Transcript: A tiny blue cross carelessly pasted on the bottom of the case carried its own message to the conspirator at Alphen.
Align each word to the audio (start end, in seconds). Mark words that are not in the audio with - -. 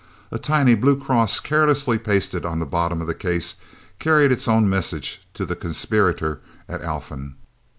A 0.31 0.39
tiny 0.39 0.73
blue 0.73 0.97
cross 0.99 1.39
carelessly 1.39 1.99
pasted 1.99 2.43
on 2.43 2.57
the 2.57 2.65
bottom 2.65 3.01
of 3.01 3.07
the 3.07 3.13
case 3.13 3.57
carried 3.99 4.31
its 4.31 4.47
own 4.47 4.67
message 4.67 5.21
to 5.35 5.45
the 5.45 5.55
conspirator 5.55 6.41
at 6.67 6.81
Alphen. 6.81 7.35